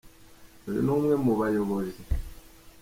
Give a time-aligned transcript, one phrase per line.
[0.67, 2.01] Uyu ni n’umwe mu bayobozi.